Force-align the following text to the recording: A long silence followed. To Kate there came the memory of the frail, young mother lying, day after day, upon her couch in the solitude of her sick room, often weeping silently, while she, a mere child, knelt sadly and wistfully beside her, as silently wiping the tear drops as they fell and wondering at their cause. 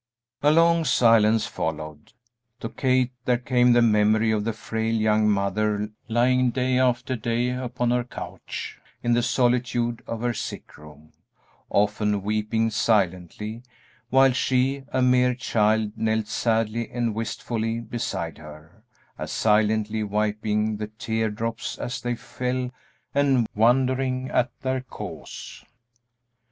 A 0.41 0.49
long 0.49 0.83
silence 0.83 1.45
followed. 1.45 2.13
To 2.61 2.69
Kate 2.69 3.11
there 3.25 3.37
came 3.37 3.73
the 3.73 3.83
memory 3.83 4.31
of 4.31 4.45
the 4.45 4.51
frail, 4.51 4.95
young 4.95 5.29
mother 5.29 5.89
lying, 6.07 6.49
day 6.49 6.79
after 6.79 7.15
day, 7.15 7.49
upon 7.51 7.91
her 7.91 8.03
couch 8.03 8.79
in 9.03 9.13
the 9.13 9.21
solitude 9.21 10.01
of 10.07 10.21
her 10.21 10.33
sick 10.33 10.75
room, 10.75 11.13
often 11.69 12.23
weeping 12.23 12.71
silently, 12.71 13.61
while 14.09 14.31
she, 14.31 14.85
a 14.89 15.03
mere 15.03 15.35
child, 15.35 15.91
knelt 15.95 16.25
sadly 16.25 16.89
and 16.89 17.13
wistfully 17.13 17.79
beside 17.79 18.39
her, 18.39 18.81
as 19.19 19.31
silently 19.31 20.01
wiping 20.01 20.77
the 20.77 20.87
tear 20.87 21.29
drops 21.29 21.77
as 21.77 22.01
they 22.01 22.15
fell 22.15 22.71
and 23.13 23.47
wondering 23.53 24.31
at 24.31 24.49
their 24.61 24.81
cause. 24.81 25.63